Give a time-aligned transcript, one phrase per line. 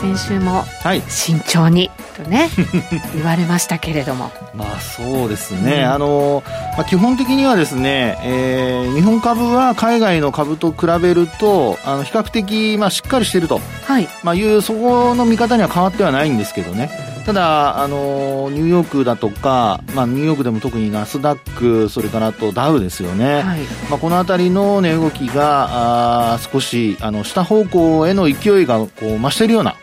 [0.00, 0.64] 先週も
[1.08, 2.48] 慎重に、とね
[3.14, 4.30] 言われましたけれども。
[4.54, 6.42] まあそうですね、うん、あの、
[6.76, 14.08] まあ、基本的にはですね、えー、日本株は海外の株と比べるとあの比較的、まあ、しっかりしていると、はい。
[14.22, 16.90] まあ、いうそこの見方には変わってはないんですけどね。
[17.26, 23.60] ただ、あのニューヨークだとか、まあ、ニューヨークでも特にナスダック、それからあとダウですよね、はい、
[23.90, 29.76] まあ、この辺りの値動きがあ少しあの下方向への勢いがこう増しているような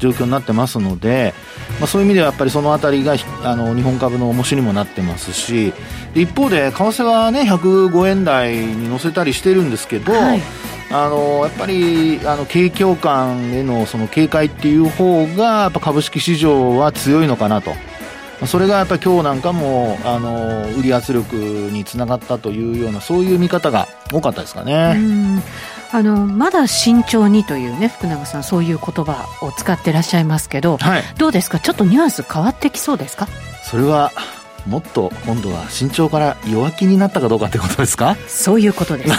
[0.00, 1.32] 状況になってますので、
[1.78, 3.14] まあ、そういう意味ではやっぱりその辺りが
[3.44, 5.72] あの日本株の重しにもなってますし
[6.14, 10.40] 一方で為替はね105円台に乗せたりしてるんですけど、はい
[10.92, 17.70] あのやっぱりあの景況感へのその警戒っていう方がやっぱ株式市場は強いのかなと。
[18.46, 24.96] それがやっぱり今日なんかもあの売り圧力につながったというようなそういう見方が多かったですかね。
[25.92, 31.58] あのまだ慎重にというね福永さんそういう言葉を使ってらっしゃいますけど、はい、どうですか？
[31.58, 33.26] ちょっとニュアンス変わってきそうですか？
[33.64, 34.12] それは
[34.66, 38.16] もっと今度は身長から弱気になったかどうかってことですか？
[38.28, 39.12] そういうことです。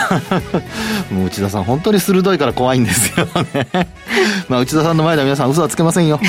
[1.14, 3.68] もう内田さん本当に鋭いから怖いんですよね。
[4.48, 6.20] まあ内田さんの前では皆さん嘘はつけませんよ。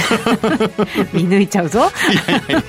[1.13, 1.91] 見抜いちゃうぞ。
[2.11, 2.63] いやいやいや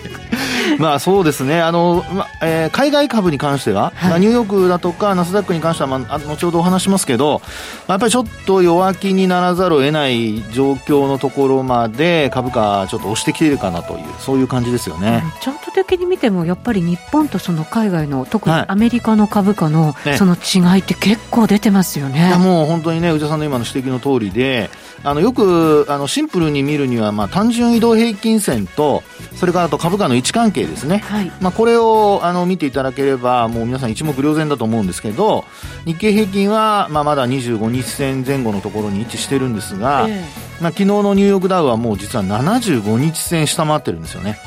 [0.79, 7.41] まあそうですね、あのまえー、海外株に関しては、はい、まあ、ニューヨークだとかナスダックに関しては、まあ、後ほどお話しますけど、
[7.87, 15.23] まあ、やっぱりちょっと弱気にならざるを得ない状況のところまで株価、ちょっと押してきているかなという、そういう感じですよね。
[15.41, 22.13] チャート的に見ても、やっぱり日本とその海外の、特にアメリカの株価のその違いって結構出てますよね。
[22.13, 24.69] ねいやもう本当にね、内田さんの今の指摘の通りで、
[25.03, 29.03] あのよくあのシンプルに見るには、まあ、単純移動平均線と
[29.35, 35.45] それからあと株価の位置関係ですね、はい、まあ、これをあの見ていただければもう皆さん一目瞭然だと思うんですけど
[35.85, 40.21] 日経平均は、まあ、まだ25日線前後のところに位置してるんですが、えー、
[40.61, 44.39] まあ、昨日のニューヨークダウはもう実は75日線下回ってるんですよね。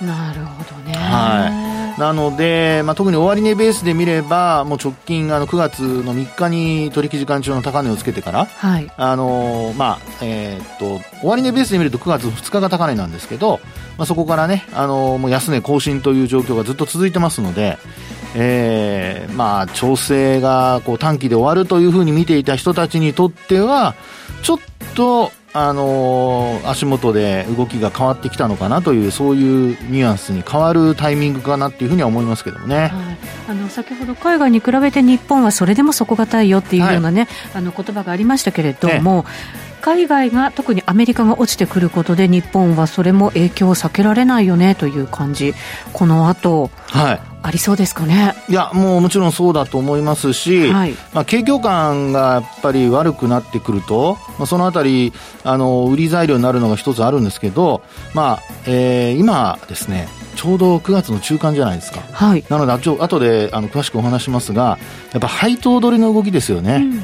[0.00, 13.60] なるほどね、はいなので、まあ、特に終値ベースで見れば、もう直近あの9月の3日に取引時間中の高値をつけてから、はい、あのまあえー、っと終値ベースで見ると9月2日が高値なんですけど、
[13.98, 17.76] まあ、そこからね、あのもう安値更新という状況がずっと続いてますので、
[18.34, 23.94] えーまあ、調整がこう短期で終わるというふうに見ていた人たちにとっては、
[24.42, 24.58] ちょっ
[24.94, 32.90] とあのー、足元で動きが変わってきたのかなというそういうニュアンスに変わるタイミングかなっていうふうには思いますけどもね、はい、
[33.48, 39.28] あの先ほど海外に比べて日本はそれでも底堅いよっていうようなね、はい、あの言葉がありましたけれども、ね、
[39.80, 45.54] 海外が特にアメリカが落ちてくることで日本はそれも影響を避けられないよねという感じ。
[45.92, 48.34] この後、はい、ありそうですかね。
[48.48, 55.12] いやもうもちろんそうだと思いますし、はい、まあ、景況感がやっぱり悪くなってくると、まあ、そのあたり
[55.42, 57.82] あの売り材料になるのが一つあるんですけど、
[58.14, 64.78] まあえー、今ですねちょうど9月の中間じゃないですか、はい、なのであと後であの詳しくお話しますが
[65.12, 66.96] やっぱ配当取りの動きですよね、うん。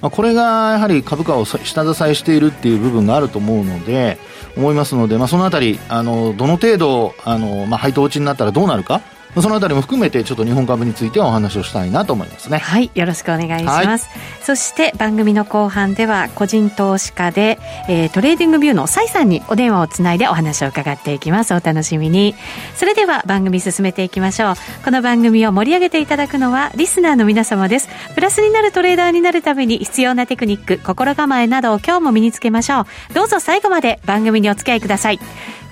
[0.00, 1.58] まあ、これがやはり株価を下
[1.94, 4.18] 支えしているっていう部分があると思うので、
[4.56, 9.02] 思いますので、まあ、そのあたり、あの、どの程度、あの、まあ、配当落ちになったらどうなるか、
[9.36, 12.58] そのあたりも含めてちょっと日本株についてはお話をしたいなと思いますね。
[12.58, 14.08] はい、よろしくお願いします。
[14.08, 17.58] はい、そして番組の後半では個人投資家で、
[17.88, 21.54] えー、 TradingView の崔さんにお電話をつないでお話を伺っていきます。
[21.54, 22.34] お楽しみに。
[22.74, 24.54] それでは番組進めていきましょう。
[24.84, 27.88] この番組を盛り上げていただくのはリスナーの皆様です。
[28.14, 33.14] プラスになるトレーダーになるために必要なテクニック、心構えなどを今日も身につけましょう。
[33.14, 35.20] どうぞ最後まで番組にお付き合いください。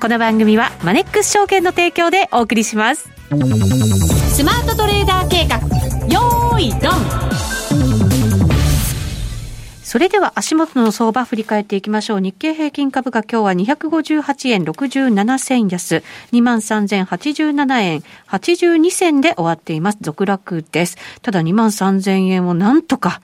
[0.01, 3.18] この番組はマネックス証券の提供でお送りします。
[3.29, 5.59] スマートトレーダー計画
[6.09, 6.93] よーいドン
[9.83, 12.21] それでは足元の相場振り返っていきましょう。
[12.21, 16.03] 日経平均株価今日は258円67銭安、
[16.33, 19.99] 23,087円82銭で終わっています。
[20.01, 20.97] 続落です。
[21.21, 23.21] ただ23,000円をなんとか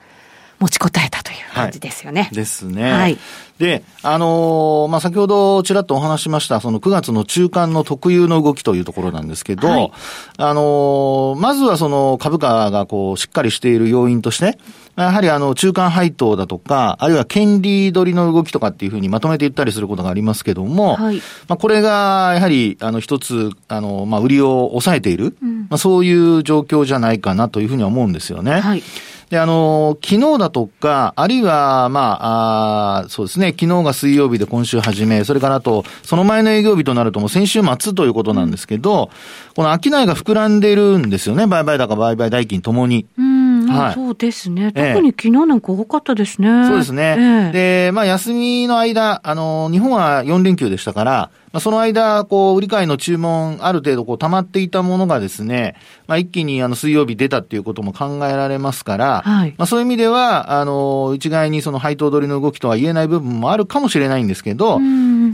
[0.59, 2.23] 持ちこたえたという感じですよね。
[2.23, 2.91] はい、ですね。
[2.91, 3.17] はい。
[3.57, 9.91] で、あのー、まあ、先ほどちらっとお話しました、その9月の中間の特有の動きというところなんですけど、はい、
[10.37, 14.57] あのー、まずはその株価がこう、しっかりしている要因として、
[14.97, 21.17] やはりあの、中間配当だとか、あるいは権利取りの動きとかっていうふうにまとめて言ったりすることがありますけども、はい、
[21.47, 28.59] まあ、これが、やはり、あの、一つ、あの、まあ、売りを抑えている、うん、まあ、そういう状況じゃないかなというふうには思うんですよね。
[28.59, 28.83] はい
[29.29, 39.09] で、あの、昨日だとか、あるいは、まあ、あそうですね、昨日が水曜日で今週初め、それからあと、その前の営業日となるともう先週末ということなんですけど、
[39.55, 43.07] この商いが膨らんでるんですよね、売買高、売買代金ともに。
[43.17, 43.44] うん。
[43.73, 44.71] はい、そうですね。
[44.71, 46.47] 特に昨日なんか多かったですね。
[46.47, 47.15] えー、そうですね。
[47.17, 55.75] えー、で、まあ、休みの間、あの、日本は4連休でしたから、まあ、その間、こう、売り買いの注文、ある程度、こう、溜まっていたものがですね、
[56.05, 64.81] まあ、一気に、あの、水曜日出たっていうことも考えられますから、はい、まあ、そういう意味では、あの、一概にその配当取りの動きとは言えない部分もあるかもしれないんですけど、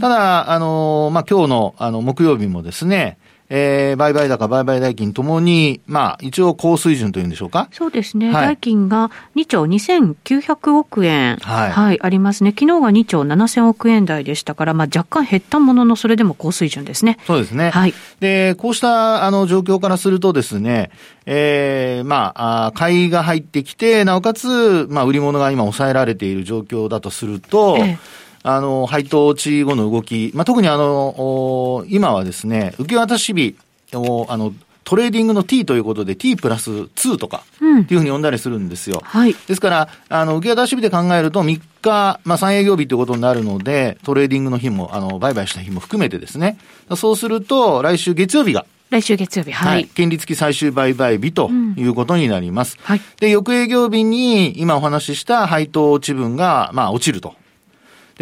[0.00, 3.18] ただ、あの、まあ、今日の、あの、木曜日もですね、
[3.54, 7.68] えー、売買高、売買代金ともに、まあ、一応高水準というんでしょうか。
[7.70, 8.32] そうですね。
[8.32, 12.52] はい、代金が2兆2900億円、はい、はい、ありますね。
[12.58, 17.18] 昨日が2兆7000億円台でしたから、まあ、若干減ったものの、それでも高水準ですね。
[17.26, 17.68] そうですね。
[17.68, 17.92] はい。
[18.20, 20.90] で、こうした、あの、状況からするとですね、
[21.26, 33.56] えー、まあ、あ買いが入ってきて、なおかつ、まあ、売り物が今抑えられている状況だとすると、ええあの、配当落ち後の動き、まあ、特にあの、今はですね、受け渡し日
[33.92, 34.52] を、あの、
[34.84, 38.98] トレーディングの T ということで T プラス2とかっていうふうに呼んだりするんですよ。
[39.00, 39.34] うん、はい。
[39.46, 46.58] ですから、あの、受け渡し日で考えると3日、まあ3営業日ということになるので、トレーディングの日も、あの、売買した日も含めてですね。
[46.96, 49.74] そうすると、来週月曜日が、来週月曜日、はい。
[49.74, 49.84] はい。
[49.86, 52.76] 権利付き最終売買日ということになります。
[52.78, 53.00] うん、はい。
[53.20, 57.34] で、翌営業日に、今お話しした配当落ち分が、まあ落ちると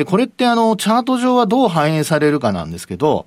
[0.00, 3.26] で、これってあの、チャート上はどう反映されるかなんですけど、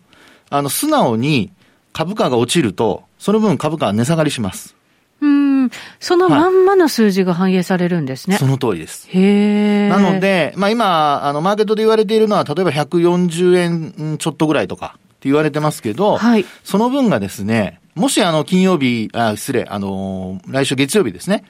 [0.50, 1.52] あの、素直に
[1.94, 4.76] 株価が落ちると、その分株価は値下がりします。
[5.22, 5.70] うん。
[6.00, 8.38] そのまんまの数字が反映されるんですね。
[8.38, 9.08] はい、その通りです。
[9.12, 16.46] へなので、まあ今、あの、マーケットで言われているのは、例えば140円ちょっとぐらいとかって言われてますけど、はい。
[16.64, 21.44] その分がですね、もしあの、金曜日、あ、失礼、あの来週月曜日ですね。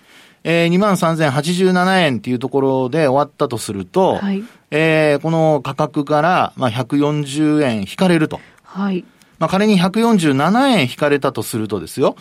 [0.44, 8.40] えー、23,087円っていうところで終わったとすると、はい、えー、この価格から、まあ、140円引かれると。
[8.64, 9.06] はい。
[9.40, 12.16] まあ、仮に147円引かれたとするとですよ、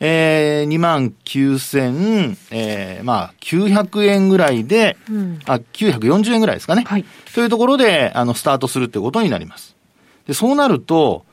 [0.00, 6.84] えー、2万9000、えー、まあ、900円ぐらいで、うん、あ、940円ぐらいですかね。
[6.86, 7.04] はい。
[7.34, 9.76] というところで、あの、スタートするってことになります。
[10.26, 11.24] で、そうなると、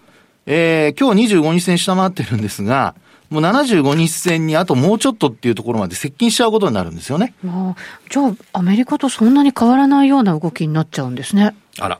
[0.46, 2.96] えー、今日25日線下回ってるんですが、
[3.30, 7.34] もう75日線にあともうちょっとっていうところまで接近しちゃうことになるんですよね。
[7.46, 7.76] あ
[8.10, 11.56] じゃあ、アメリカとそんなに変わらないような動きになっちゃうんですね。
[11.80, 12.00] あら。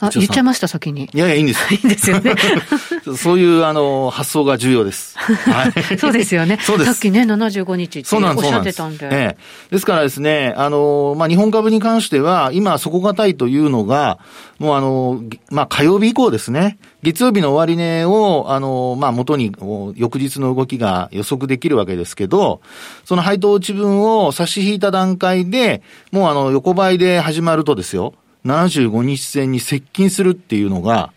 [0.00, 1.08] あ、言っちゃいました、先に。
[1.14, 1.62] いやいや、いいんです。
[1.72, 2.34] いいんですよね。
[3.16, 5.16] そういう、あの、発想が重要です。
[5.16, 5.72] はい。
[5.98, 6.58] そうですよね。
[6.60, 6.94] そうです。
[6.94, 9.06] さっきね、75日っておっしゃってたんで。
[9.06, 9.36] ええ。
[9.70, 14.18] ですからですね、あの、まあ、日本株に関しては、今、底堅いというのが、
[14.58, 16.78] もうあの、まあ、火曜日以降ですね。
[17.04, 19.52] 月曜日の終値を、あの、まあ、元に、
[19.94, 22.62] 翌日の動きが予測できるわけですけど、
[23.04, 28.14] その配当値分を差し引いた段階で、もうあの、横ばいで始まるとですよ。
[28.44, 31.12] 75日線に接近するっていうのが、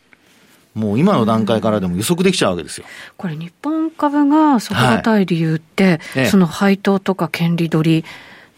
[0.74, 2.86] もう今の段階からでも予測できちゃうわけですよ。
[3.18, 8.06] これ、日本株が底堅い理由って、はい、その配当とか権利取り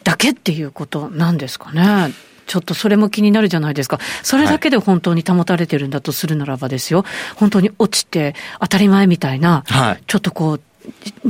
[0.03, 2.13] だけっていうことなんですかね？
[2.49, 3.99] ちょっとそれも気になるじゃないですか。
[4.23, 7.05] それだけで本当に保たれてるんだとするならばですよ。
[7.35, 10.61] 本当に落ちて当たり前みたいな、はい、ちょっとこう、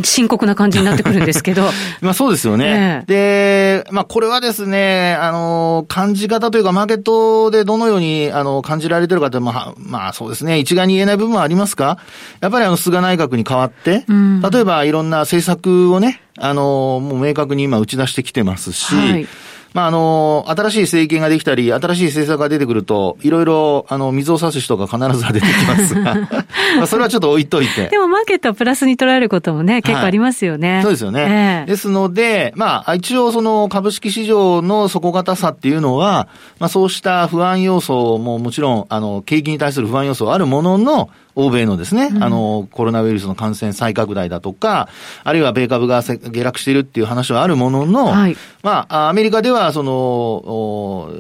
[0.02, 1.70] 深刻な感じになってくるんですけど。
[2.00, 3.04] まあそうですよね。
[3.08, 11.98] で、まあこれはですね、あの、感じ方というか、マーケットでどのように、あの、感じられてるかって、まあ、まあそうですね、一概に言えない部分はありますか？
[12.40, 19.28] やっぱりあの、菅内閣に代わって、うん、例えばいろんな政策をね、あの、もう明確に今打ち出してきてますし、はい
[19.74, 26.16] まあ、あの、新しい政権ができたり、新しい政策が出てくると、いろいろ、あの、水を差す人が必ず出てきますが、
[26.78, 27.88] まあ、それはちょっと置いといて。
[27.88, 30.76] でも、マーケットはプラスに捉えることもね、結構ありますよね。
[30.76, 31.66] はい、そうですよね。
[31.66, 36.28] えー、ですので、まあ、一応、その、株式市場の底堅さっていうのは、
[36.60, 41.10] まあ、そうした不安要素ももちろん、あの、景気に対する不安要素あるものの、
[41.40, 44.90] 欧米のですね、うん、あの、コロナウイルスの感染再拡大だとか、
[45.24, 51.12] あるいは米株が下落しているっていう話はあるものの、はい、まあ、アメリカでは、その、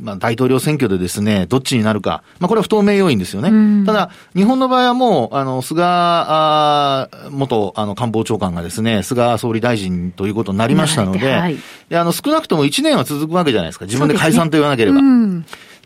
[0.00, 2.22] まあ、大統領選挙でですね、どっちになるか。
[2.38, 3.84] まあ、これは不透明要因ですよね。
[3.84, 11.56] ただ、日本の場合はもう、あの、菅、あ元、あの、官房長官がですね、菅総理大臣ということになりましたので、はい、
[11.88, 13.86] であの、少なくとも1年は続くわけじゃないですか。
[13.86, 15.00] 自分で解散と言わなければ。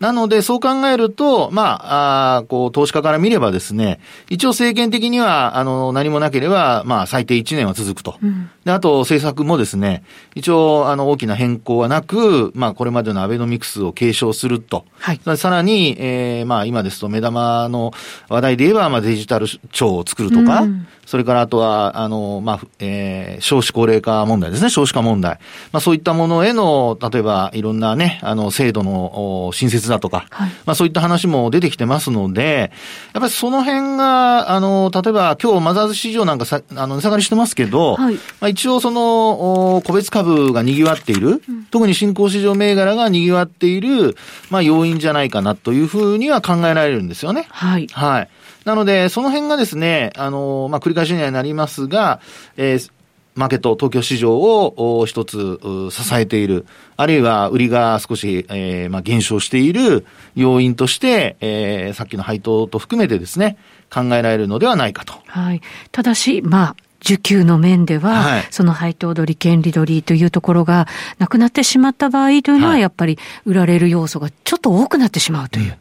[0.01, 8.17] なので、そう考えると、まあ、あこう、投資家から見ればですね、一応政権的には、あの、何もなければ、まあ、最低1年は続くと。
[8.23, 14.85] うん、で、あと、政策もですね、一応、あの、大きな変更はなく、まあ、これまでのアベノミクスを継承すると。
[14.99, 15.21] はい。
[15.37, 17.93] さらに、えー、まあ、今ですと、目玉の
[18.29, 25.39] 話題で言えば、まあ、デジタル庁を作るとか、うん、それからあとは、あの、まあ、えー、少子高齢化問題ですね、少子化問題。
[25.73, 32.73] まあ、そういったものへの、例えば、いろんなね、あの、制度の新設だとか、はい、まあそういった話も出てきてますので、
[33.13, 44.17] やっぱりその辺が、あの、例えば今日マザーズ市場なんかさ、あの、値下がりしてますけど、はい、まあ一応その、個別株が賑わっている、うん、特に新興市場銘柄が賑わっている、
[44.51, 47.47] まあ要因じゃないかなというふうには考えられるんですよね。
[47.51, 47.87] はい。
[47.93, 48.29] はい。
[48.65, 52.21] なので、その辺がですね、あの、まあ、繰り返しにはなりますが、
[52.57, 52.91] えー、
[53.35, 55.59] マーケット、東京市場を一つ
[55.91, 63.57] 支えている、あるいは売りが少し、えー、まあ減少している要因として、えー、さっきの配当と含めてですね、
[63.93, 65.15] 考えられるのではないかと。
[65.27, 65.61] はい。
[65.91, 70.87] ただし、まあ、受給の面では、はい、その配当取り、権利取りというところが
[71.19, 75.77] なくなってしまった場合というのは、やっぱり売られる要素がちょっと多くなってしまうという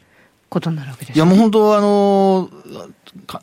[0.48, 2.50] ことになるわけです、ね、いや、もう本当、あの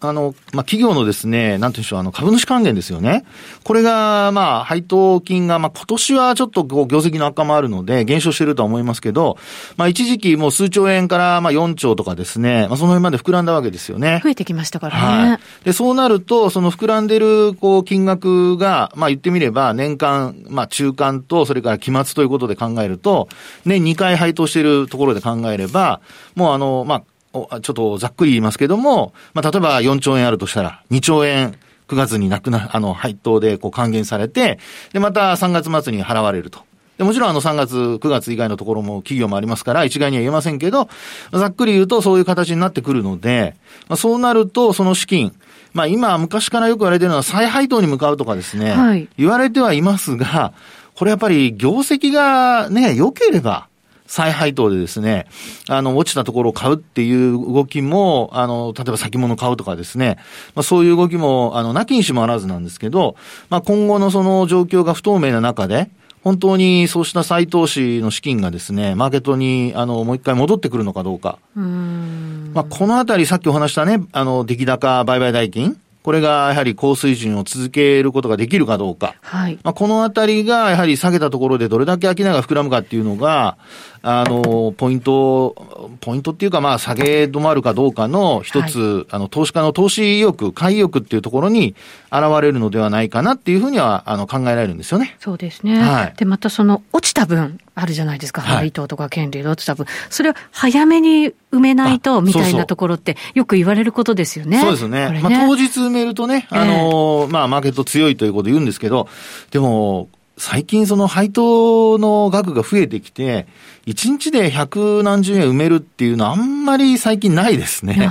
[0.02, 3.24] あの、まあ、企業のですね、なんていうんでしょう、あの、株主還元ですよね。
[3.64, 9.38] これが、まあ、配当金が、まあ、今年はちょっと、こう、業績の悪化もあるので、減少しているとは思いますけど、
[9.78, 14.22] まあ、一時期もう数兆円から、まあ、4兆とかですね、まあ、その辺まで膨らんだわけですよね。
[14.24, 15.30] 増えてきましたからね。
[15.30, 15.40] はい。
[15.66, 23.30] で、そうなると、その膨らんでる、こう、金額が、まあ、言ってみれば、年間、まあ、中間と、それから期末ということで考えると、
[23.66, 26.02] 年2回配当しているところで考えれば、
[26.36, 31.56] もうあの、まあ、ちょっとざっくり言いますけども、まあ、例えば4兆円あるとしたら、2兆円、
[31.88, 34.60] 9月になくな、あの、配当でこう還元されて、
[34.94, 36.62] で、また3月末に払われると。
[36.98, 40.90] で、もちろんあの3月、9月以外のところも企業もありますから、一概には言えませんけど、
[41.32, 43.56] ざっくり言うとそういう形になってくるので、
[43.88, 45.34] まあ、そうなると、その資金、
[45.74, 50.54] まあ今、昔からよく言われているのは再配当に向かうとかですね、はい、言われてはいますが、
[50.96, 53.69] これやっぱり業績がね、良ければ、
[54.10, 55.28] 再配当でですね、
[55.70, 60.18] あの、落ちたところを買うっていう動きも、あの、例えば先物買うとかですね、
[60.56, 63.16] まあそういう動きも、あの、なきにしもあらずなんですけど、
[63.52, 65.92] まあ今後のその状況が不透明な中で、
[66.24, 71.38] 本当にそうした再投資の資金がですね、マーケットに、あの、もう一回戻ってくるのかどうか。
[71.56, 75.80] うまあ、このあたり、さっきお話したね、あの、出来高売買代金。
[76.02, 79.16] これがやはり高水準を続けることができるかどうか。
[79.22, 79.60] はい。
[79.64, 83.58] まあ、このあたりがやはり下げたところでどれだけ商いが膨らむかっていうのが、
[84.02, 85.56] あの、ポイント、
[86.00, 91.76] ポイントっていうか、まあ、下げ止まるかどうかの一つ、はい、あの、投資家の投資意欲、買い意欲っていうところに
[92.12, 95.18] 現れるのではないかなっていうふうには、あの、考えられるんですよね。
[95.20, 95.80] そうですね。
[95.80, 96.14] はい。
[96.18, 98.42] で、またその、落ちた分、あるじゃないですか。
[98.42, 99.86] 配当とか権利で落ちた分。
[100.10, 104.60] それを早めに埋めないと、みたいなところって、よく言われることですよね。
[104.62, 105.12] そうですね。
[105.12, 109.08] ねまあ、当日埋めるとね、あの、えー、まあ、マーケット強いということを言うんですけど、
[109.52, 113.46] でも、最近その配当の額が増えてきて、
[113.88, 118.10] 1日で百何十円埋めるっていうのはあんまり最近ないですね。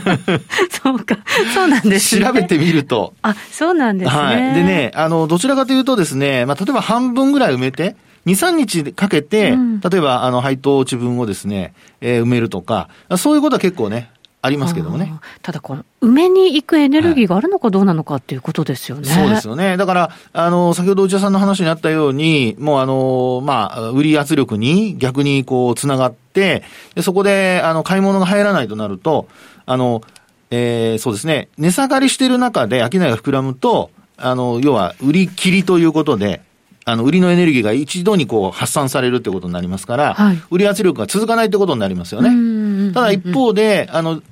[0.82, 1.18] そうか。
[1.54, 2.24] そうなんですね。
[2.24, 3.12] 調べてみると。
[3.20, 4.16] あ、そうなんですね。
[4.16, 4.54] はい。
[4.54, 12.88] でね、あの、どちらかというとですね、まあ、例えば半分ぐらい埋めて、2、3日かけて、うん、例えば、あの、配当値分をですね、えー、埋めるとか、
[13.18, 14.10] そういうことは結構ね、
[14.42, 15.12] ありますけどもね。
[15.42, 19.10] ただこの、埋めに行くエネルギーがあるのかどうなのかっていうことですよね。
[19.10, 19.76] はい、そうですよね。
[19.76, 26.62] だから、あの、先ほど内田さんの話にあったように、もうあの、まあ、売り圧力に逆にこう、つながって、
[26.94, 29.28] でそこで、あの、買い物が入らないとなると、
[29.66, 30.02] あの、
[30.50, 36.40] えー、そうですね、値下がりしている中で商いが膨らむと、あの、要は、売り切りということで、
[36.84, 42.92] あの、売りのエネルギーが一度にこう発散されるってことになりますから、はい、売り圧力が続かないってことになりますよね。
[42.92, 44.22] ただ一方で、あの、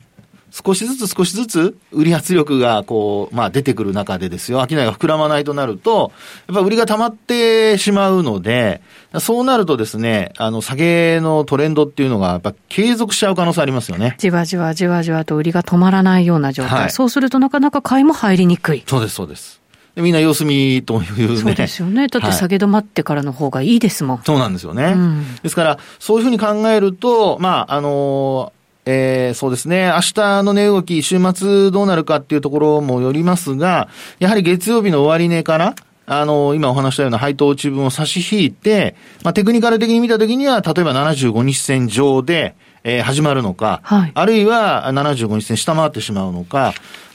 [0.50, 6.12] 少しずつ少しずつ売り圧力がこう、まあ出てくる中でですよ、商いが膨らまないとなると、
[6.47, 8.81] やっぱ売りが溜まってしまうので、
[9.21, 14.17] そうなるとですね、あの、下げのトレンドっていうのがやっぱ継続しちゃう可能性ありますよね。
[14.19, 16.81] じわじわじわじわと売りが止まらないような状態。
[16.81, 18.83] はい、そうするとなかなか買いも入りにくい。
[18.87, 19.59] そうです、そうです。
[19.97, 21.37] みんな様子見というね。
[21.37, 22.07] そうですよね。
[22.07, 24.17] だって下げ止まってからの方がいいですもん。
[24.19, 24.93] はい、そうなんですよね。
[24.95, 28.52] うん、ですから、そういうふうに考えると、まあ、あの
[28.90, 29.92] えー、そうですね。
[29.95, 35.75] 明日の値動き、週末どうなるかっていうところもよりますが、やはり月曜日の終値から、
[36.10, 46.72] あの、今お話したような配当値分を差し引いて、まあ、テクニカル的に見たときには、例えば75日線上で、えー、始まるのか、はい、あるいは75日線下回ってしまうのか、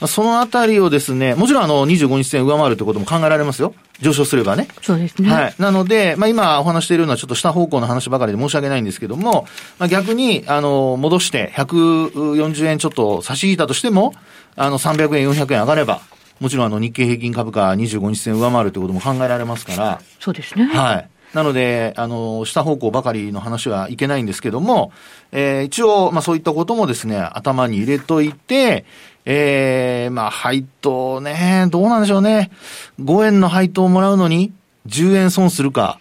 [0.08, 3.74] そのあたりをですね、もちろんあの25日線上回るということも考えられますよ。
[4.00, 4.68] 上昇すればね。
[4.82, 5.32] そうですね。
[5.32, 5.56] はい。
[5.58, 9.48] なので、まあ今お話しているのはちょっと下方向の話ばかりで申し訳ないんですけども、
[9.80, 14.14] まあ逆に、あの、戻して140円ちょっと差し引いたとしても、
[14.56, 16.02] あの300円、400円上がれば、
[16.44, 20.02] もちろんあの日経平均株価25日線上回るということも考えられますから。
[20.20, 20.66] そうですね。
[20.66, 21.10] はい。
[21.34, 24.92] なので、あの、下方向ばかりの話はいけないんですけども、
[25.32, 28.84] えー、一応、まあそういったこともですね、頭に入れといて、
[29.24, 32.52] ええー、まあ配当ね、どうなんでしょうね。
[33.00, 34.52] 5円の配当をもらうのに、
[34.88, 35.98] 10円損するか。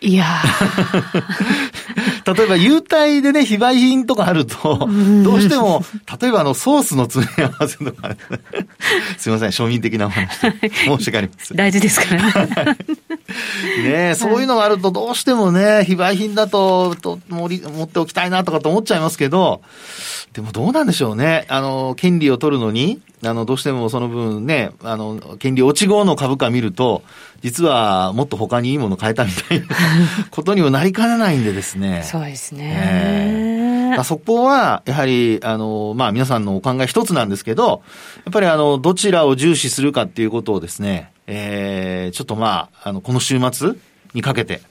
[0.00, 0.24] いや
[2.34, 4.88] 例えば、優待でね、非売品とかあると、
[5.22, 5.82] どうしても、
[6.20, 8.16] 例えばあの、ソースの詰め合わせとか、ね、
[9.18, 10.38] すいません、庶民的なお話。
[10.38, 11.56] 申し訳ありません。
[11.56, 12.76] 大事ですからね。
[13.82, 19.62] ねそういうのがあると、どうしてもね、非売品だと、と持っておきたいなとかと思っちゃいますけど、
[20.32, 21.44] でもどうなんでしょうね。
[21.48, 27.02] あの、権利を取るのに、あの、どうしてもその分ね、あの、権利落ち後の株価見ると、
[27.42, 29.66] 実はもっと他にいいもの買えたみたいな
[30.30, 32.02] ことにもなりかねないんでですね。
[32.04, 33.92] そうですね。
[33.94, 37.82] えー、そこは、やはり、あの、まあ皆さんのお考え一つなんですけど、
[38.24, 43.72] やっぱりあの、どちらを重視するかっていうことをですね、えー、ちょっとまあ、あの、この週末
[44.14, 44.62] にかけて、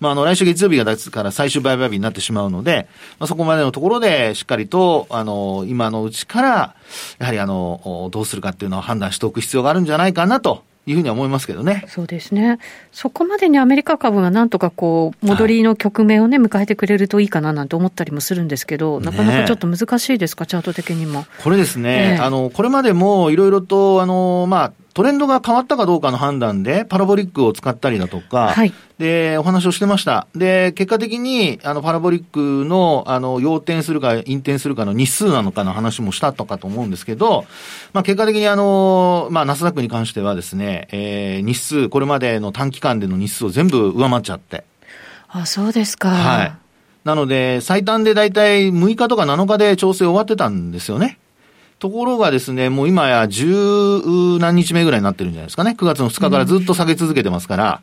[0.00, 2.88] まあ、あの、来週月曜日がですから最終売買日になってしまうので、
[3.18, 6.74] まあ、そこまでのところでしっかりと、あの、今のうちから、
[7.18, 11.84] やはりあの、どうするかっていうのを判断しておく必要があるんじゃないかなというふうには思いますけどね。
[11.88, 12.58] そうですね。
[12.92, 21.26] そこまでにアメリカ株がなんとかこう、戻りの局面をね、迎えてくれるといいかななんて思ったりもするんですけど、なかなかちょっと難しいですか、チャート的にも。
[21.42, 30.26] これですね、えー、あの、これまでもいろいろと、あの、まあ、トレンドが変わったかどうかの判断で、パラボリックを使ったりだとか、はい、で、お話をしてました。
[30.34, 37.44] で、結果的に、あの、パラボリックの、あの、要点するか、引転するかの日数なのかの話もしたとかと思うんですけど、
[37.92, 44.64] まあ、結果的にあの、まあ、ナスダックに関してはですね、えー、日数、これまでの短期間での日数を全部上回っちゃって。
[45.28, 46.08] あ、そうですか。
[46.08, 46.52] はい。
[47.04, 51.18] なので、最短でだいたい6日とか7日で調整終わってたんですよね。
[51.78, 53.48] ところがですね、もう今や十
[54.38, 55.76] 何日目ぐらいになってるんじゃないですかね。
[55.78, 57.82] 9月の2日からずっと下げ続けてますから。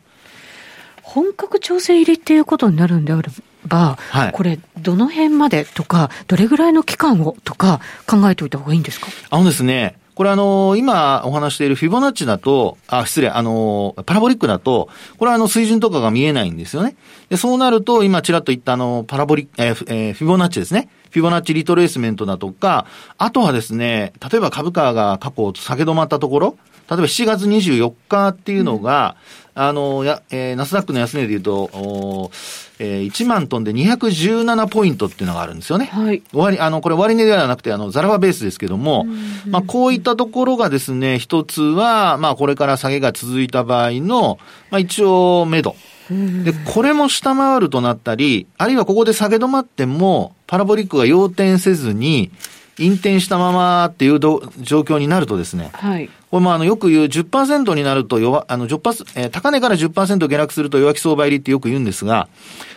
[1.02, 3.28] 本格調整入りっていうことになるんであれ
[3.66, 9.06] ば、はい、これ、どの辺までとか、どれぐらいの期間をとか考えておいた方がいいんですか？
[9.30, 16.96] あのですね、これあの、今お話しているフィボナッチだと、あ、失礼、あの、パラボリックだと、これはあの水準とかが見えないんですよね。
[17.28, 20.88] で、そうなると、今ちらっと言ったあの、パラボリック、えー、え、フィボナッチですね。
[21.10, 22.86] フィボナッチリトレースメントだとか、
[23.18, 26.56] あとはですね、例えば株価が過去下げ止まったところ、
[26.90, 29.16] 例えば7月24日っていうのが、
[29.54, 32.30] うん、あの、や、えー、ナスダックの安値で言うと、お
[32.78, 35.86] えー、1万トンで217ポイントっていうのがあるんですよね。
[35.86, 36.22] はい。
[36.30, 39.06] 終わり、あの、これ終値ではなくて、あの、ザラバベースですけども、
[39.46, 44.38] まあ、こういったところがですね、一つは、まあ、これから下げが続いた場合の、
[44.70, 45.76] まあ、一応、目処。
[46.10, 52.30] で、これも下回るとなったり、あるいはここで下げ止まっても、パラボリックが要点せずに、
[52.78, 54.38] 引転したままっていう状
[54.80, 62.28] 況になるとですね、はい、これもあのよく言う10%になると弱、あの10%、えー、高値から10%下落すると弱気相場入りってよく言うんですが、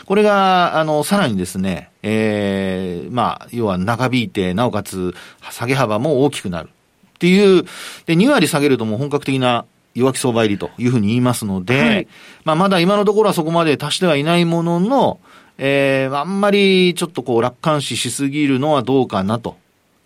[0.05, 5.15] これが、あの、さらにですね、ええー、まあ、要は長引いて、なおかつ
[5.51, 7.63] 下げ幅も大きくなるっていう、
[8.05, 12.07] で、2割下げるともう本格的な弱気相場入りというふうに言いますので、はい、
[12.45, 15.19] まあ、まだ今のところはそこまで達してはいないものの、
[15.57, 19.57] えー、あんまりちょっとこう楽観視しすぎるのはどうかなと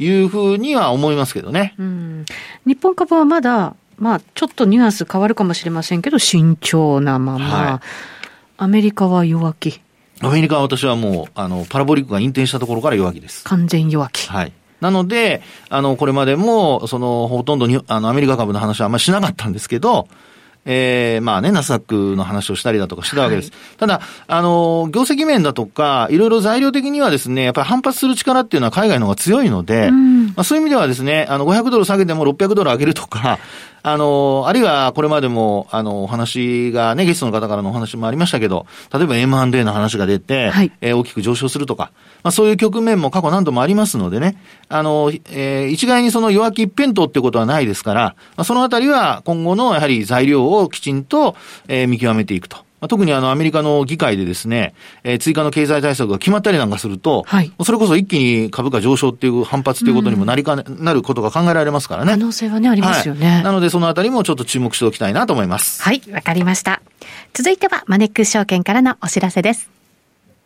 [0.04, 1.76] いうふうには思いますけどね。
[1.78, 2.26] うん、
[2.66, 7.88] 日本株はまだ、まあ、ちょっとニュアンス変わるかもしれませんけど、慎重なまま、はい、
[8.58, 9.80] アメリカは弱気。
[10.22, 13.44] アメリカは私はもう、あの、パラボリックが引転したところから弱気です。
[13.44, 14.28] 完全弱気。
[14.28, 14.52] はい。
[14.80, 20.08] なので、あの、これまでも、その、ほとんどに、あの、アメリカ株の話はあんまりしなかったんですけど、
[20.66, 23.50] ええー、まあね、ナスダックの話をしたりだとかしてたわけです。
[23.50, 33.40] はい、ただ、あの、業績面だとか、いろいろ材料的にはですね、やっぱり反発する力っていうのは海外の方が強いので、うん、まあそういう意味ではですね、あの、500ドル下げても600ドル上げるとか、
[33.84, 44.38] あの、あるいはこれまでも、あの、お話がね、ゲストの方からのお話もありましたけど、例えば M&A の話が出て、はい、えー、大きく上昇するとか、まあそういう局面も過去何度もありますのでね、
[44.72, 48.02] あの、えー、一概にその弱気一辺倒ってことはないですから、
[48.36, 51.36] まあ、そのあたりは今後のやはり材料をきちんと、
[51.68, 52.58] えー、見極めていくと。
[52.82, 62.14] まあ、特にあのアメリカの議会でですね、えー、追加の経済対策が決まったりなんかすると、はい、それこそ一気に株価上昇っていう反発ということにもなりかね、うん、なることが考えられますからね。
[62.14, 63.28] 可能性はね、ありますよね。
[63.28, 65.84] はい、なのでそのあたりもちょっと注目しておきたいなと思います。
[65.84, 66.82] はい、わかりました。
[67.34, 69.70] 続いてはマネックス証券からのお知らせです。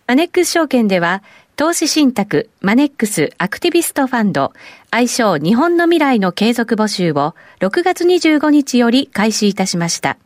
[0.08, 1.24] マネックス証券では、
[1.58, 4.52] 投資信託マネックスアクティビストファンド
[4.92, 10.18] 愛称日本の未来の継続募集を6月25日より開始いたしました。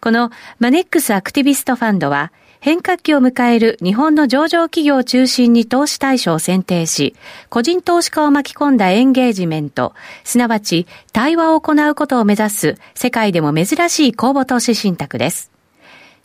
[0.00, 7.14] このマネックスアクティビストファンドは、変革期を迎える日本の上場企業を中心に投資対象を選定し、
[7.50, 9.94] 個人投資家を巻き込んだエンゲージメント、
[10.24, 15.52] すなわち対話を行うことを目指す世界でも珍しい公募投資信託です。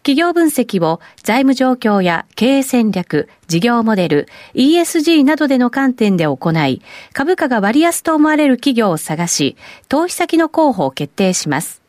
[0.03, 6.81] 企業分析を財務状況や経営戦略、事業モデル、ESG などでの観点で行い、
[7.13, 9.55] 株価が割安と思われる企業を探し、
[9.87, 11.81] 投資先の候補を決定します。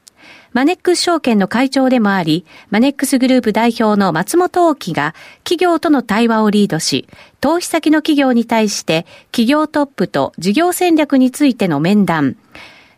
[0.52, 7.08] マネックス証券の会長でもあり、マネックスグループ代表の松本大樹が企業との対話をリードし、
[7.40, 12.36] 投資先の企業に対して企業トップと事業戦略についての面談、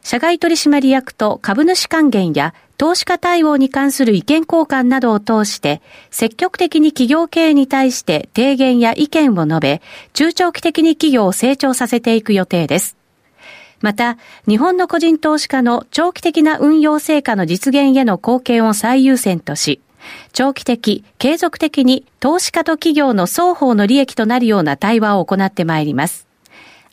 [0.06, 12.96] 社外取締役と株主還元や投資家対応に関する意見交換などを通して、積極的に企業経営に対して提言や意見を述べ、中長期的に企業を成長させていく予定です。
[13.80, 14.16] また、
[14.46, 19.80] 日本の個人投資家の長期的な運用成果の実現への貢献を最優先とし、
[20.32, 26.25] 長期的、継続的に投資家と企業の双方の利益となるような対話を行ってまいります。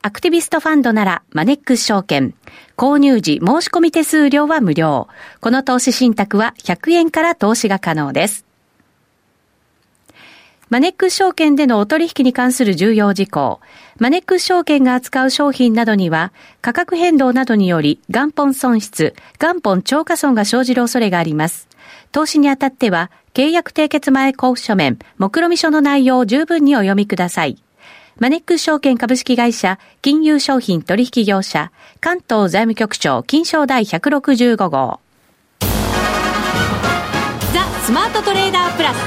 [0.06, 2.34] アクティビストファンドならマネックス証券。
[2.76, 5.08] 購入時申し込み手数料は無料。
[5.39, 8.46] この投資信託は100円から投資が可能です。
[10.70, 13.62] マネックス証券でのお取引に関する重要事項。
[13.98, 21.70] マネックス証券が扱う商品などには、価格変動などにより元本損失、元本超過損が生じる恐れがあります。
[22.12, 27.63] 投資にあたっては、契約締結前交付書面、目論見書の内容を十分にお読みください。
[28.19, 34.99] マネックス証券株式会社、金融商品取引業者、関東財務局長、金商第165号。
[35.60, 35.67] ザ・
[37.82, 38.97] スマートトレーダープラス。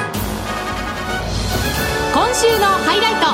[2.12, 3.26] 今週のハイライト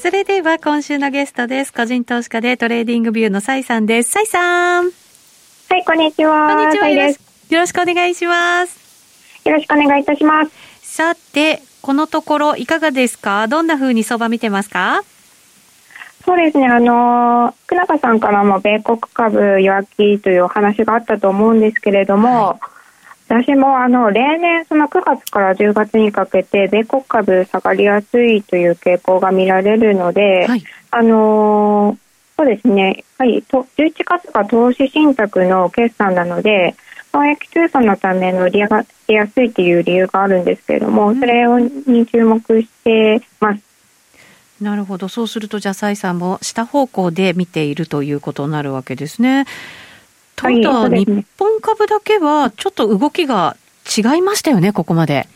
[0.00, 1.72] それでは今週のゲストです。
[1.72, 4.10] 個人投資家で TradingView のサイさんです。
[4.10, 4.86] サイさん。
[4.86, 4.90] は
[5.76, 6.48] い、こんにちは。
[6.48, 6.88] こんにちは。
[6.88, 7.14] よ
[7.60, 8.82] ろしくお願いします。
[9.44, 10.61] よろしくお願いいたします。
[10.94, 13.48] さて、このところいかがですか？
[13.48, 15.00] どんな風に相場見てますか？
[16.22, 22.58] そうですね、あの、久中さんからも米国株弱気というお話があったと思うんですけれども、は
[23.38, 23.44] い。
[23.46, 31.96] 私もあの例年、その9月から10月にかけて米国株下がりやすいという傾向が見られるので、はい、あの
[32.36, 36.74] そうですね、はい、と11月が投資信託の決算なので、
[37.12, 41.46] 損益通算のための売り上がりやすいという理由があるんですけれども、それ
[41.86, 43.62] に注目してます。
[44.62, 45.08] なるほど。
[45.08, 49.44] そうすると、じゃあ、蔡さんも下方向で見ているということになるわけですね。
[50.36, 55.28] ただ、はいね、日本株だけはちょっと動きが違いましたよね、ここまで。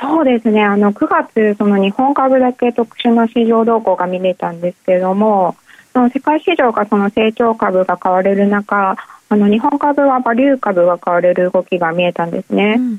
[0.00, 5.56] そうですね、あの9月、その日本株だけ特殊な市場動向が見れたんですけれども、
[5.92, 8.96] その世界市場がその成長株が買われる中、
[9.34, 12.76] あの日本株はバリュー株が買われる動きが見えたんですね。
[12.78, 12.96] うん、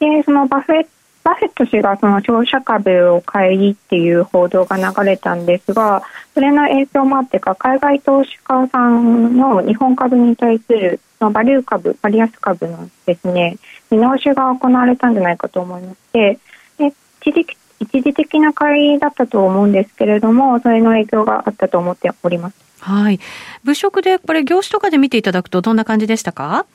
[0.00, 0.86] で、そのバフェッ
[1.22, 6.02] バフェット氏がその商社株を買いっていう報道が流れたんですが、
[6.34, 13.56] それの影響もあってか、海外投資家さんの日本株に対するバリュー株、バリュー株のですね、
[13.90, 16.38] 見直しが行われたんじゃないかと思いまして、
[16.78, 17.46] で一時
[17.78, 22.67] 一時的な買いだったと思うんですけれども、それの影響があったと思っております。
[22.80, 23.20] はい。
[23.64, 26.66] 物色で、これ、業種とかで見ていただくと、どんな感じでしたか？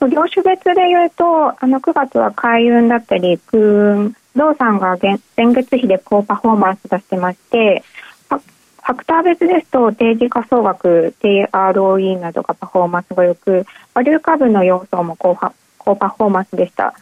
[0.00, 5.18] 業種別で言うと、あの9月は海運だったり、空運、動産が前
[5.52, 7.82] 月比で高パフォーマンス出してまして、
[8.28, 15.36] ファクター別ですと、定時価総額、低 ROE などがパフォーマンスが良く、バリュー株の要素も高
[15.78, 16.94] 高パフォーマンスでした。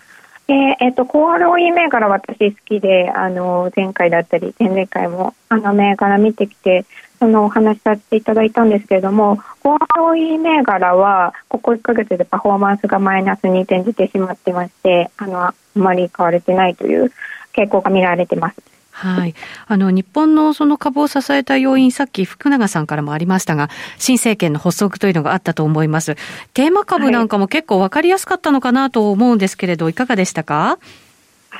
[0.46, 6.84] で、えっ、と、コアロイ銘柄私好きで、あの、前回だったり、前々回も、あの、銘柄見てきて、
[7.18, 17.10] そのお話しさせていただいたんですけれども、コアロイ銘柄は、ここ1ヶ月でパフォーマンスがマイナスに転じてしまってまして、あの、あまり買われてないという
[17.52, 18.75] 傾向が見られてます。
[18.98, 19.34] はい。
[19.68, 26.14] あの、日本のその株を支えた要因、さっき福永さんからもありましたが、新政権の発足というのがあったと思います。
[26.54, 30.78] テーマ株なんかも結構わかりやすかったのかなと思うんですけれど、いかがでしたか？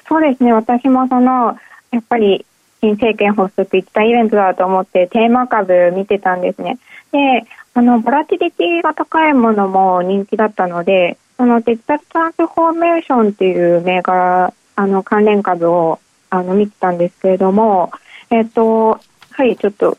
[0.09, 0.55] そうですね。
[0.55, 1.59] 私もその、
[1.91, 2.47] やっぱり
[2.81, 6.79] 新政権発足一大イベントだと思ってテーマ株見てたんですね。
[7.13, 7.45] で、
[7.75, 15.99] あの、ボラティリティが高いものも人気だったので、そのデジタルトランスフォーメーションっていう銘柄、あの、関連株を、
[16.31, 17.91] あの、見てたんですけれども、
[18.31, 19.99] えっ、ー、と、はい、ちょっと、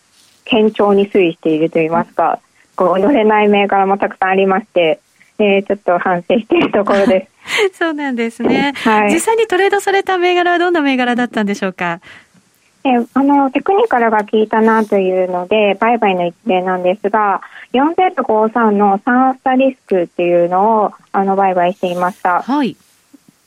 [0.50, 2.40] 堅調に推移しているといいますか、
[2.76, 5.00] こう、乗れない銘柄もたくさんありまして、
[5.40, 7.30] えー、ちょっと反省しているところで
[7.74, 7.74] す。
[7.78, 8.74] そうなんですね。
[8.76, 9.14] はい。
[9.14, 12.00] 実際にトレードされた銘柄はどんな銘柄だったんでしょうか？
[12.84, 17.42] えあの、テクニカルが効いたなというので、売買の一例なんですが、
[17.74, 22.42] 4053のサンスタリスクっていうのを、あの、売買していました。
[22.42, 22.78] はい。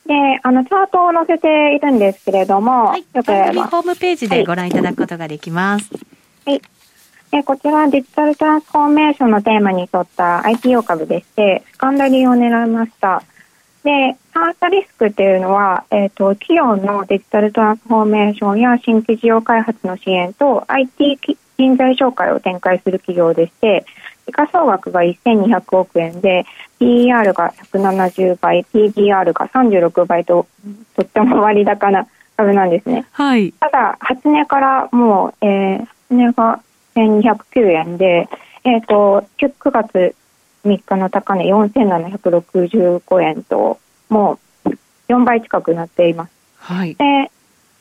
[0.06, 3.66] で、あの、チャートを載せているんですけれども、はい、よければ。
[3.66, 5.90] ホームページでご覧いただくことができます。
[6.46, 6.60] はい。
[7.30, 13.22] でこちらデジタルトランスフォーメーションのテーマに沿った IPO 株でして、スカンダリーを狙いました。
[13.84, 21.18] で、サースリスクっていうのは、えっ、ー、と、企業のデジタルトランスフォーメーションや新規事業開発の支援と IT
[21.56, 23.86] 人材紹介を展開する企業でして、
[24.26, 26.44] 時価総額が1200億円で、
[26.80, 30.46] PER が170倍、PBR が36倍と、
[30.96, 33.06] とっても割高な株なんですね。
[33.12, 33.52] はい。
[33.52, 36.60] ただ、初値からもう、えー、初値が
[36.94, 38.28] 1209円で、
[38.64, 40.14] えっ、ー、と、9月
[40.64, 44.68] 3日の高値4765円と、もう
[45.08, 46.32] 4倍近くなっています。
[46.56, 46.94] はい。
[46.94, 47.04] で、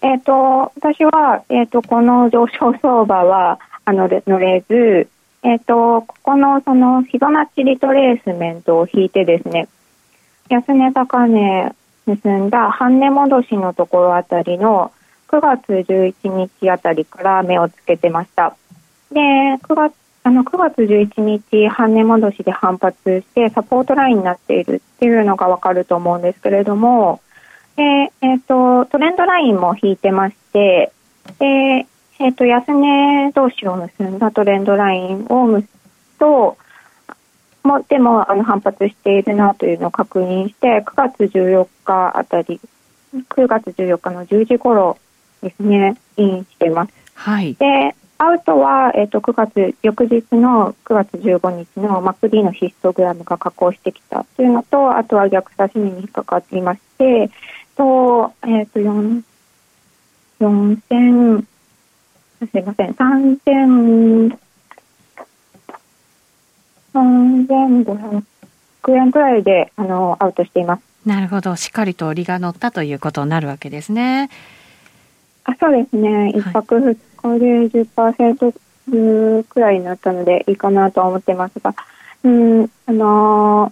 [0.02, 5.08] えっ、ー、と、私は、えっ、ー、と、この上昇相場は、あの、乗れず、
[5.44, 9.68] え、ー、と、ここのそのフィボナッチリトレースメントを引いてですね、
[10.50, 11.74] 安値高値
[12.06, 14.92] 結んだ半値戻しのところあたりの
[15.28, 18.56] 9月11日あたりから目をつけてました。
[19.12, 27.22] で、9月あの9月11日、半値戻しで反発してサポートラインになっているっていうのがわかると思うんですけれども、
[27.78, 27.84] で
[28.22, 30.92] えーと、トレンドラインも引いてまして、
[31.40, 31.88] で
[32.20, 35.68] えーと、安値同士を結んだトレンドラインを結
[36.20, 36.58] と、
[37.64, 42.60] もでもあの反発しているなというのを確認して、9月14日あたり、
[43.14, 44.98] 9月14日の10時頃
[45.42, 46.94] ですね、インしています。
[47.16, 47.56] はい。
[47.56, 57.30] で、アウトは、えっ、ー、と、9月、翌日の9月15日の MacD のヒストグラムが下降してきたというのと、あとは逆差し値に引っかかっていまして、
[57.78, 59.24] と、えっ、ー、と、4、
[60.42, 61.46] 4000、
[62.40, 64.38] すいません、3000、
[66.94, 68.24] 3500
[68.96, 70.84] 円くらいで、あの、アウトしています。
[71.06, 71.56] なるほど。
[71.56, 74.30] しっかりと利が乗ったということになるわけですね。
[75.44, 76.30] あそうですね。
[76.36, 81.74] 一泊二日で10%くらいになったのでいいかなと思ってますが、
[82.24, 83.72] うん、あの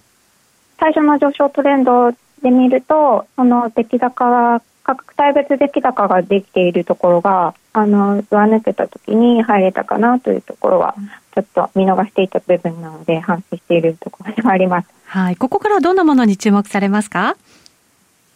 [0.77, 10.95] ー、最初の上昇トレンドで見ると、その出来高、価格帯別出来高ができているところが、あの、上抜けた時に入れたかなというところは、
[11.35, 14.87] ちょっと見逃していた部分なので、反省しているところではあります。
[15.05, 15.35] はい。
[15.35, 17.35] ここからどんなものに注目されますか？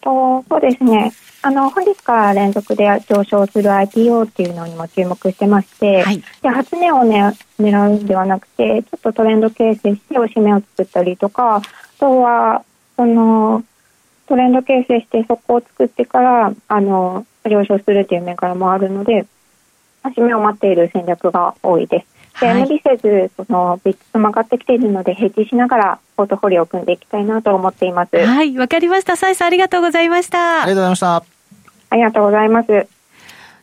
[0.01, 1.13] とそうですね。
[1.41, 11.61] あの、本日から連続で上昇する IPO っていうのにも注目してまして、はい、で初値を、ね、狙うんではなくて、ちょっとトレンド形成しておしめを作ったりとか、あ
[11.97, 12.63] とは、
[12.97, 13.63] その、
[14.31, 19.25] トレンド形成してそこを作ってから、あの、上昇するっていう面からもあるので、
[20.03, 22.39] 足目を待っている戦略が多いです。
[22.39, 28.25] で、はい、無理せず、その、ビッツも上がってきているので、ヘッジしながら、ポートフォリオを組んでいきたいなと思っています。
[28.25, 29.17] はい、わかりました。
[29.17, 30.63] サイさん、ありがとうございました。
[30.63, 31.15] ありがとうございました。
[31.89, 33.00] ありがとうございます。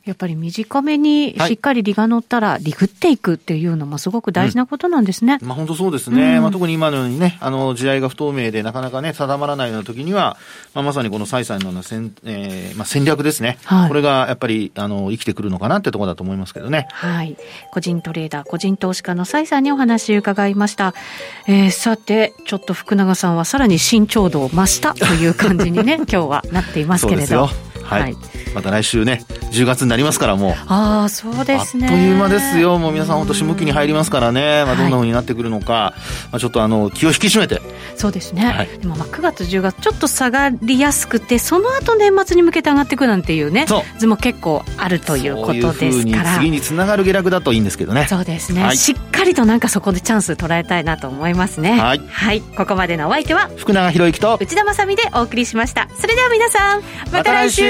[0.08, 5.38] やっぱり短めにしっかり利が乗ったら、リグっていくっていうのもすごく大事なことなんですね。
[5.42, 6.36] うん、まあ本当そうですね。
[6.36, 10.38] うん、まあ特に今のようにね、あの、時代が不透明でなかなかね、定まらないような時には、
[10.72, 13.58] まあまさにこの蔡さんのような戦、えー、まあ戦略ですね。
[13.64, 13.88] はい。
[13.88, 16.88] これがやっぱり、あの、生きてくるのかなってところだと思いますけどね。
[16.92, 17.36] はい。
[17.70, 20.94] 個人トレーダー、個人投資家の蔡さんにお話伺いました。
[21.46, 27.67] えー、さて、ちょっと福永さんはさらに慎重度を増したという感じにね、 今日はなっていますけれど。
[27.88, 28.16] はい、はい、
[28.54, 30.52] また来週ね10月になりますからもう。
[30.66, 31.86] ああそうですね。
[31.86, 32.78] あっという間ですよ。
[32.78, 36.00] もう皆さん本当下期に入りますからね、まあ、どんなふうになってくるのか、はい、
[36.32, 37.60] まあ、ちょっとあの気を引き締めて。
[37.96, 43.66] そうですね、はい、でもまあ9月10月ちょっと下がりやすくてその後年末に向けて上がっていくなんていうね
[43.98, 46.34] 図も結構あるということですから。
[46.36, 48.06] 次につながる下落だといいんですけどね。
[48.08, 51.80] そうですね、しっかりとなんかそこでチャンス捉えたいなと思いますね。
[51.80, 55.88] はい、はい、ここまでのお相手は福永博之と内田まさでお送りしました。
[55.98, 57.50] それでは皆さんまた来